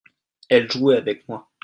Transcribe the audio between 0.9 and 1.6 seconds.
avec moi.